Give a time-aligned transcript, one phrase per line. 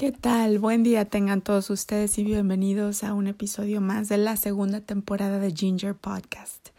[0.00, 0.58] ¿Qué tal?
[0.58, 5.38] Buen día tengan todos ustedes y bienvenidos a un episodio más de la segunda temporada
[5.38, 6.70] de Ginger Podcast.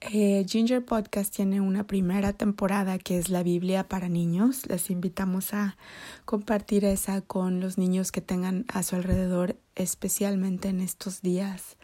[0.00, 4.66] Eh, Ginger Podcast tiene una primera temporada que es la Biblia para niños.
[4.66, 5.76] Les invitamos a
[6.24, 11.76] compartir esa con los niños que tengan a su alrededor, especialmente en estos días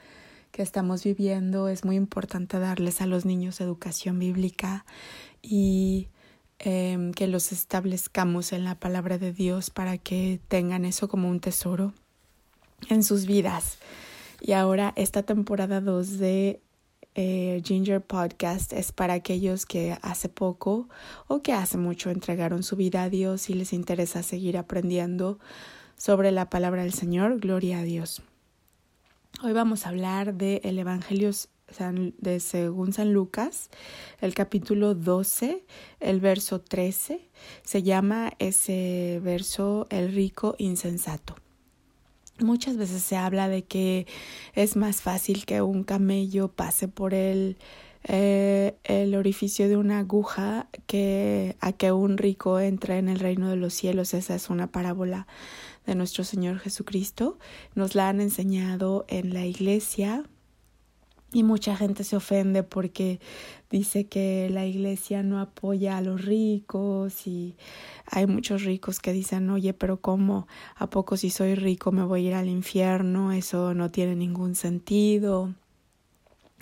[0.51, 1.69] que estamos viviendo.
[1.69, 4.85] Es muy importante darles a los niños educación bíblica
[5.41, 6.09] y
[6.67, 11.39] Em, que los establezcamos en la palabra de Dios para que tengan eso como un
[11.39, 11.93] tesoro
[12.89, 13.77] en sus vidas.
[14.41, 16.63] Y ahora esta temporada 2 de
[17.17, 20.89] eh, Ginger Podcast es para aquellos que hace poco
[21.29, 25.39] o que hace mucho entregaron su vida a Dios y les interesa seguir aprendiendo
[25.99, 27.41] sobre la palabra del Señor.
[27.41, 28.23] Gloria a Dios.
[29.43, 31.31] Hoy vamos a hablar del el Evangelio
[32.19, 33.71] de según San Lucas,
[34.21, 35.65] el capítulo 12,
[35.99, 37.29] el verso 13,
[37.63, 41.35] se llama ese verso el rico insensato.
[42.41, 44.07] Muchas veces se habla de que
[44.55, 47.57] es más fácil que un camello pase por el,
[48.05, 53.49] eh, el orificio de una aguja que a que un rico entre en el reino
[53.49, 54.15] de los cielos.
[54.15, 55.27] Esa es una parábola
[55.87, 57.39] de nuestro Señor Jesucristo.
[57.75, 60.25] Nos la han enseñado en la iglesia
[61.33, 63.19] y mucha gente se ofende porque
[63.71, 67.57] dice que la iglesia no apoya a los ricos y
[68.07, 70.47] hay muchos ricos que dicen, oye, pero ¿cómo?
[70.77, 73.33] ¿A poco si soy rico me voy a ir al infierno?
[73.33, 75.53] Eso no tiene ningún sentido.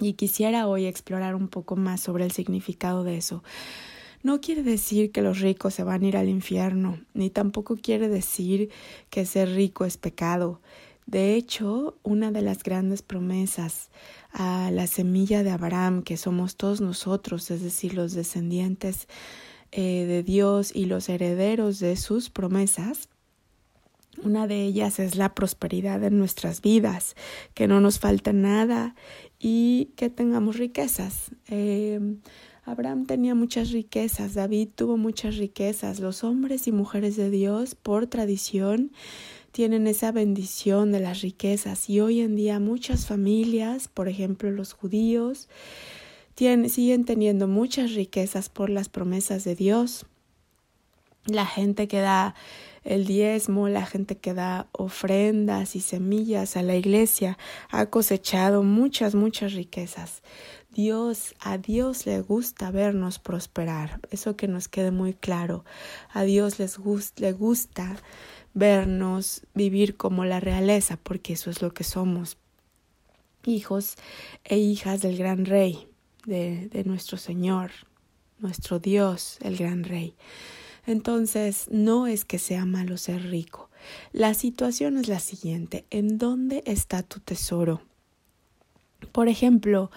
[0.01, 3.43] Y quisiera hoy explorar un poco más sobre el significado de eso.
[4.23, 8.09] No quiere decir que los ricos se van a ir al infierno, ni tampoco quiere
[8.09, 8.71] decir
[9.11, 10.61] que ser rico es pecado.
[11.07, 13.91] De hecho, una de las grandes promesas
[14.33, 19.09] a la semilla de Abraham, que somos todos nosotros, es decir, los descendientes
[19.73, 23.09] eh, de Dios y los herederos de sus promesas,
[24.23, 27.17] una de ellas es la prosperidad en nuestras vidas,
[27.55, 28.95] que no nos falta nada
[29.41, 31.33] y que tengamos riquezas.
[31.49, 31.99] Eh,
[32.65, 38.07] Abraham tenía muchas riquezas, David tuvo muchas riquezas, los hombres y mujeres de Dios por
[38.07, 38.93] tradición
[39.53, 44.73] tienen esa bendición de las riquezas y hoy en día muchas familias, por ejemplo los
[44.73, 45.49] judíos,
[46.35, 50.07] siguen teniendo muchas riquezas por las promesas de Dios.
[51.27, 52.35] La gente que da
[52.83, 57.39] el diezmo, la gente que da ofrendas y semillas a la iglesia
[57.71, 60.23] ha cosechado muchas, muchas riquezas.
[60.71, 65.65] Dios, a Dios le gusta vernos prosperar, eso que nos quede muy claro.
[66.13, 66.79] A Dios les
[67.17, 67.97] le gusta
[68.55, 72.37] vernos vivir como la realeza, porque eso es lo que somos,
[73.45, 73.97] hijos
[74.45, 75.89] e hijas del gran rey,
[76.27, 77.71] de, nuestro Señor,
[78.39, 80.15] nuestro Dios, el gran rey.
[80.87, 83.71] Entonces, no es que sea malo ser rico.
[84.13, 87.83] La situación es la siguiente, ¿en dónde está tu tesoro?
[89.11, 89.91] Por ejemplo,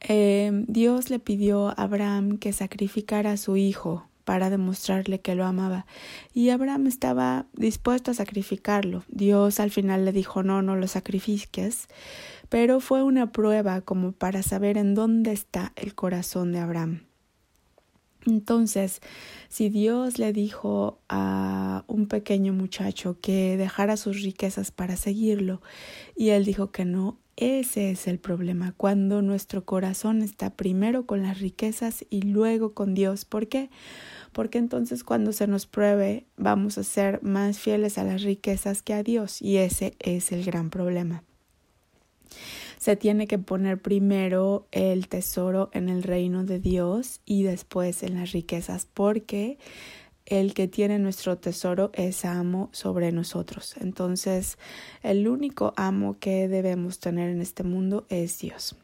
[0.00, 5.44] eh, Dios le pidió a Abraham que sacrificara a su hijo para demostrarle que lo
[5.44, 5.86] amaba.
[6.32, 9.04] Y Abraham estaba dispuesto a sacrificarlo.
[9.08, 11.88] Dios al final le dijo no, no lo sacrifiques,
[12.48, 17.02] pero fue una prueba como para saber en dónde está el corazón de Abraham.
[18.26, 19.00] Entonces,
[19.48, 21.63] si Dios le dijo a
[22.06, 25.60] pequeño muchacho que dejara sus riquezas para seguirlo
[26.16, 31.22] y él dijo que no, ese es el problema, cuando nuestro corazón está primero con
[31.22, 33.24] las riquezas y luego con Dios.
[33.24, 33.70] ¿Por qué?
[34.32, 38.94] Porque entonces cuando se nos pruebe vamos a ser más fieles a las riquezas que
[38.94, 41.24] a Dios y ese es el gran problema.
[42.78, 48.16] Se tiene que poner primero el tesoro en el reino de Dios y después en
[48.16, 49.58] las riquezas porque
[50.26, 53.74] el que tiene nuestro tesoro es amo sobre nosotros.
[53.80, 54.58] Entonces,
[55.02, 58.76] el único amo que debemos tener en este mundo es Dios.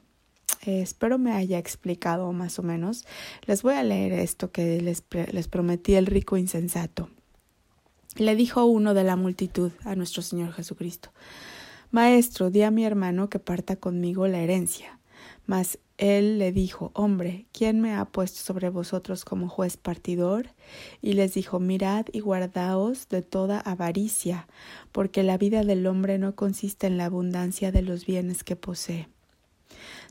[0.66, 3.06] Eh, espero me haya explicado más o menos.
[3.46, 5.02] Les voy a leer esto que les,
[5.32, 7.08] les prometí el rico insensato.
[8.16, 11.10] Le dijo uno de la multitud a nuestro Señor Jesucristo,
[11.92, 14.99] Maestro, di a mi hermano que parta conmigo la herencia.
[15.46, 20.50] Mas él le dijo, Hombre, ¿quién me ha puesto sobre vosotros como juez partidor?
[21.02, 24.48] Y les dijo, Mirad y guardaos de toda avaricia,
[24.92, 29.08] porque la vida del hombre no consiste en la abundancia de los bienes que posee.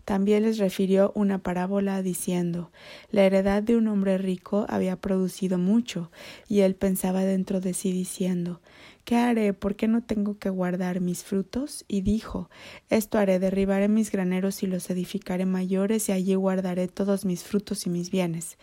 [0.09, 2.71] También les refirió una parábola diciendo
[3.11, 6.09] La heredad de un hombre rico había producido mucho,
[6.47, 8.59] y él pensaba dentro de sí diciendo
[9.03, 9.53] ¿Qué haré?
[9.53, 11.85] ¿Por qué no tengo que guardar mis frutos?
[11.87, 12.49] Y dijo
[12.89, 17.85] Esto haré, derribaré mis graneros y los edificaré mayores, y allí guardaré todos mis frutos
[17.85, 18.57] y mis bienes.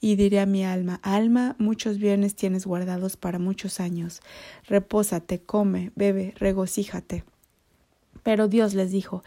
[0.00, 4.22] Y diré a mi alma Alma, muchos bienes tienes guardados para muchos años.
[4.66, 7.24] Repósate, come, bebe, regocíjate.
[8.26, 9.22] Pero Dios les dijo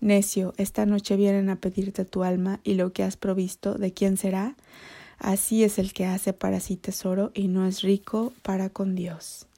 [0.00, 4.16] Necio, esta noche vienen a pedirte tu alma, y lo que has provisto, ¿de quién
[4.16, 4.54] será?
[5.18, 9.48] Así es el que hace para sí tesoro y no es rico para con Dios.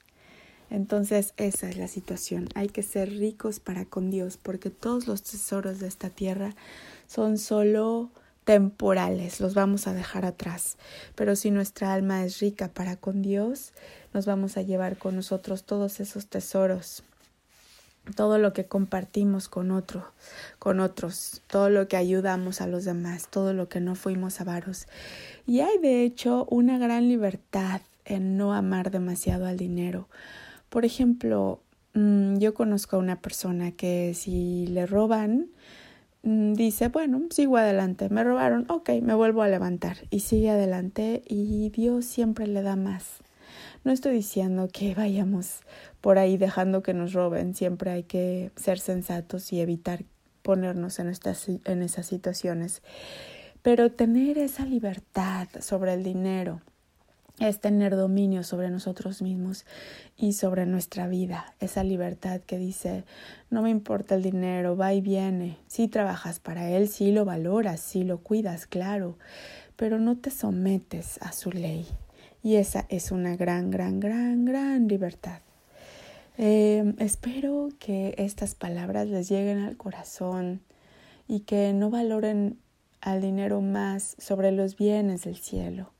[0.71, 2.49] Entonces esa es la situación.
[2.55, 6.55] Hay que ser ricos para con Dios porque todos los tesoros de esta tierra
[7.05, 8.09] son solo
[8.45, 10.75] temporales, los vamos a dejar atrás.
[11.13, 13.73] Pero si nuestra alma es rica para con Dios,
[14.11, 17.03] nos vamos a llevar con nosotros todos esos tesoros,
[18.15, 20.11] todo lo que compartimos con otro,
[20.59, 24.87] con otros, todo lo que ayudamos a los demás, todo lo que no fuimos avaros.
[25.45, 30.07] Y hay de hecho una gran libertad en no amar demasiado al dinero
[30.69, 31.61] por ejemplo,
[31.93, 35.47] mm, yo conozco a una persona que si le roban,
[36.23, 41.23] mm, dice, bueno, sigo adelante, me robaron, ok, me vuelvo a levantar y sigue adelante
[41.25, 43.19] y Dios siempre le da más.
[43.83, 45.61] No estoy diciendo que vayamos
[46.07, 50.05] por ahí dejando que nos roben, siempre hay que ser sensatos y evitar
[50.41, 52.81] ponernos en, estas, en esas situaciones,
[53.61, 56.61] pero tener esa libertad sobre el dinero,
[57.39, 59.65] es tener dominio sobre nosotros mismos
[60.15, 63.03] y sobre nuestra vida, esa libertad que dice,
[63.49, 67.81] no me importa el dinero, va y viene, si trabajas para él, si lo valoras,
[67.81, 69.17] si lo cuidas, claro,
[69.75, 71.85] pero no te sometes a su ley.
[72.43, 75.41] Y esa es una gran, gran, gran, gran libertad.
[76.37, 80.61] Eh, espero que estas palabras les lleguen al corazón
[81.27, 82.59] y que no valoren
[83.01, 85.91] al dinero más sobre los bienes del cielo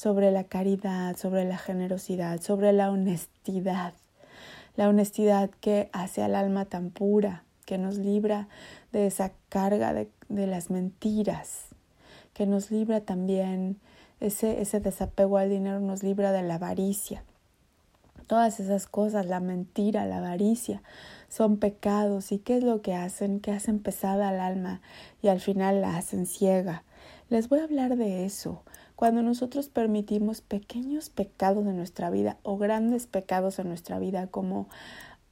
[0.00, 3.92] sobre la caridad, sobre la generosidad, sobre la honestidad.
[4.74, 8.48] La honestidad que hace al alma tan pura, que nos libra
[8.92, 10.08] de esa carga de,
[10.46, 11.66] las mentiras,
[12.32, 13.78] que nos libra también
[14.20, 17.22] ese, ese desapego al dinero, nos libra de la avaricia.
[18.30, 20.84] Todas esas cosas, la mentira, la avaricia,
[21.28, 22.30] son pecados.
[22.30, 23.40] ¿Y qué es lo que hacen?
[23.40, 24.82] Que hacen pesada al alma
[25.20, 26.84] y al final la hacen ciega.
[27.28, 28.62] Les voy a hablar de eso,
[28.94, 34.68] cuando nosotros permitimos pequeños pecados en nuestra vida o grandes pecados en nuestra vida, como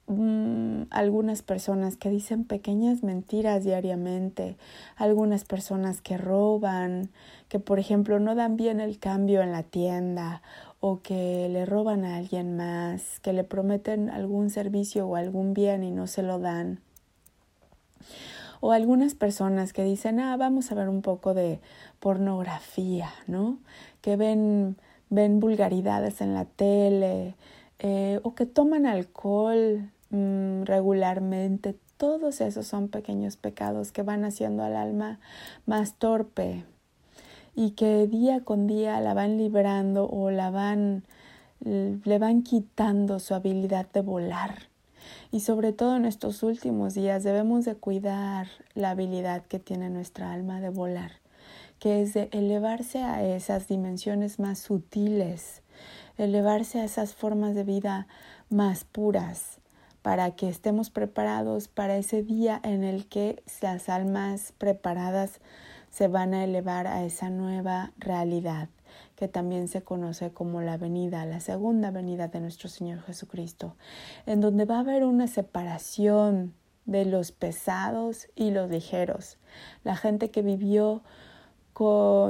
[0.09, 4.57] mm, algunas personas que dicen pequeñas mentiras diariamente,
[4.97, 7.11] algunas personas que roban,
[7.49, 10.43] que por ejemplo no dan bien el cambio en la tienda
[10.81, 15.83] o que le roban a alguien más, que le prometen algún servicio o algún bien
[15.83, 16.81] y no se lo dan
[18.61, 21.61] o algunas personas que dicen, ah, vamos a ver un poco de
[22.01, 23.59] pornografía, ¿no?
[24.01, 24.77] Que ven,
[25.11, 27.35] ven vulgaridades en la tele,
[27.79, 31.77] eh, o que toman alcohol mm, regularmente.
[31.97, 35.21] Todos esos son pequeños pecados que van haciendo al alma
[35.67, 36.65] más torpe
[37.59, 41.03] y que día con día la van librando o la van
[41.59, 44.69] le van quitando su habilidad de volar.
[45.33, 48.47] Y sobre todo en estos últimos días debemos de cuidar
[48.77, 51.11] la habilidad que tiene nuestra alma de volar,
[51.81, 55.63] que es de elevarse a esas dimensiones más sutiles,
[56.17, 58.07] elevarse a esas formas de vida
[58.51, 59.59] más puras,
[60.03, 65.41] para que estemos preparados para ese día en el que las almas preparadas
[65.91, 68.69] se van a elevar a esa nueva realidad
[69.17, 73.77] que también se conoce como la venida, la segunda venida de nuestro Señor Jesucristo,
[74.27, 76.55] en donde va a haber una separación
[76.87, 79.39] de los pesados y los ligeros,
[79.85, 81.03] la gente que vivió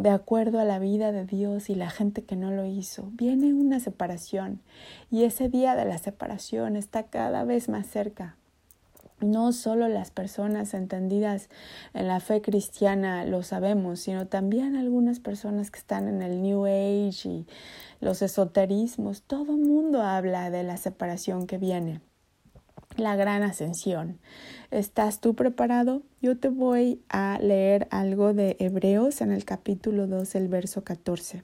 [0.03, 3.09] de acuerdo a la vida de Dios y la gente que no lo hizo.
[3.13, 4.61] Viene una separación
[5.11, 8.37] y ese día de la separación está cada vez más cerca
[9.21, 11.49] no solo las personas entendidas
[11.95, 16.67] en la fe cristiana lo sabemos, sino también algunas personas que están en el New
[16.67, 17.47] Age y
[18.01, 19.23] los esoterismos.
[19.23, 22.01] Todo mundo habla de la separación que viene,
[22.97, 24.19] la gran ascensión.
[24.71, 26.03] ¿Estás tú preparado?
[26.21, 31.43] Yo te voy a leer algo de Hebreos en el capítulo 2, el verso 14.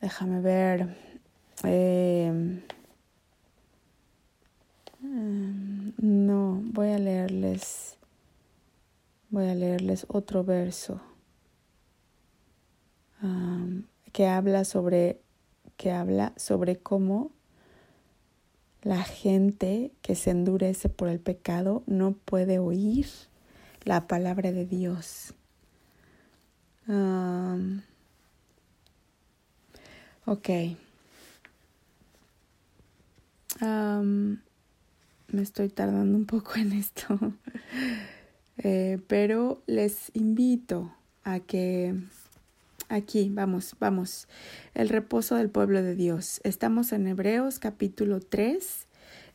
[0.00, 0.96] Déjame ver.
[1.64, 2.62] Eh,
[5.12, 7.96] no, voy a leerles,
[9.30, 11.00] voy a leerles otro verso
[14.12, 15.20] que habla sobre,
[15.76, 17.32] que habla sobre cómo
[18.82, 23.06] La gente que se endurece por el pecado no puede oír
[23.84, 25.34] la palabra de Dios.
[30.24, 30.48] ok.
[35.32, 37.06] Me estoy tardando un poco en esto.
[38.62, 40.94] Eh, pero les invito
[41.24, 41.94] a que
[42.90, 44.28] aquí, vamos, vamos,
[44.74, 46.42] el reposo del pueblo de Dios.
[46.44, 48.86] Estamos en Hebreos capítulo 3,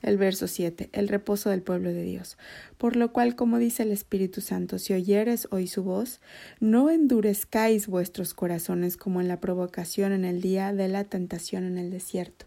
[0.03, 2.37] el verso 7, el reposo del pueblo de Dios.
[2.77, 6.21] Por lo cual, como dice el Espíritu Santo, si oyeres hoy su voz,
[6.59, 11.79] no endurezcáis vuestros corazones como en la provocación en el día de la tentación en
[11.79, 12.45] el desierto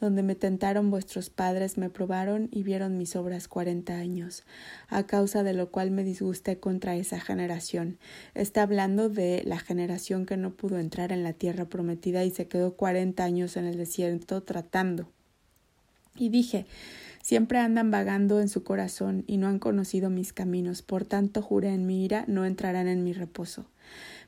[0.00, 4.44] donde me tentaron vuestros padres, me probaron y vieron mis obras cuarenta años,
[4.88, 7.98] a causa de lo cual me disgusté contra esa generación.
[8.34, 12.46] Está hablando de la generación que no pudo entrar en la tierra prometida y se
[12.46, 15.08] quedó cuarenta años en el desierto tratando.
[16.14, 16.66] Y dije,
[17.22, 21.74] Siempre andan vagando en su corazón y no han conocido mis caminos, por tanto juré
[21.74, 23.66] en mi ira, no entrarán en mi reposo.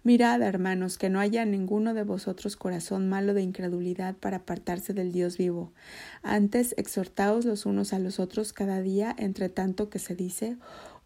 [0.03, 5.13] Mirad, hermanos, que no haya ninguno de vosotros corazón malo de incredulidad para apartarse del
[5.13, 5.73] Dios vivo.
[6.23, 10.57] Antes exhortaos los unos a los otros cada día, entre tanto que se dice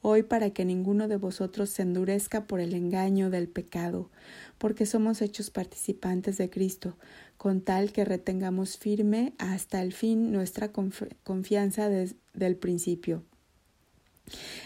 [0.06, 4.10] hoy para que ninguno de vosotros se endurezca por el engaño del pecado,
[4.58, 6.98] porque somos hechos participantes de Cristo,
[7.38, 13.24] con tal que retengamos firme hasta el fin nuestra confianza desde principio.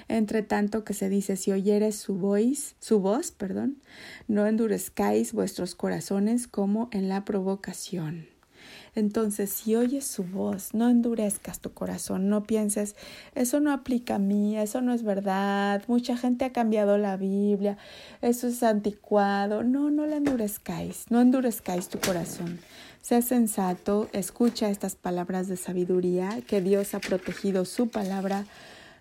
[0.08, 3.80] Entre tanto que se dice, si oyeres su voz, su voz, perdón,
[4.26, 8.37] no endurezcáis vuestros corazones como en la provocación.
[8.94, 12.96] Entonces, si oyes su voz, no endurezcas tu corazón, no pienses,
[13.34, 17.78] eso no aplica a mí, eso no es verdad, mucha gente ha cambiado la Biblia,
[18.22, 19.62] eso es anticuado.
[19.62, 22.58] No, no la endurezcáis, no endurezcáis tu corazón.
[23.00, 28.44] Sé sensato, escucha estas palabras de sabiduría, que Dios ha protegido su palabra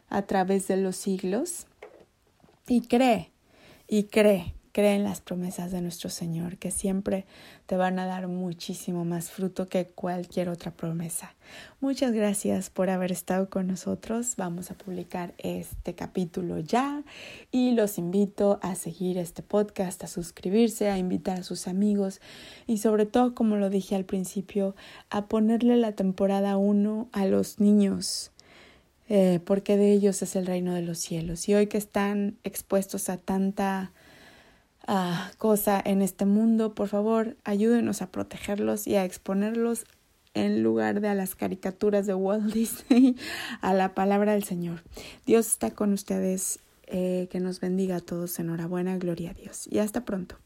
[0.10, 1.66] a través de los siglos
[2.68, 3.32] y cree,
[3.88, 7.26] y cree, cree en las promesas de nuestro Señor, que siempre
[7.66, 11.34] te van a dar muchísimo más fruto que cualquier otra promesa.
[11.82, 14.36] Muchas gracias por haber estado con nosotros.
[14.38, 17.02] Vamos a publicar este capítulo ya
[17.52, 22.22] y los invito a seguir este podcast, a suscribirse, a invitar a sus amigos
[22.68, 24.76] y sobre todo, como lo dije al principio,
[25.10, 28.30] a ponerle la temporada 1 a los niños
[29.10, 31.50] eh, porque de ellos es el reino de los cielos.
[31.50, 33.92] Y hoy que están expuestos a tanta
[34.88, 39.86] ah, cosa en este mundo, por favor, ayúdenos a protegerlos y a exponerlos
[40.34, 43.16] en lugar de a las caricaturas de Walt Disney,
[43.62, 44.84] a la palabra del Señor.
[45.26, 48.40] Dios está con ustedes, eh, que nos bendiga a todos.
[48.40, 49.68] Enhorabuena, gloria a Dios.
[49.70, 50.38] Y hasta pronto.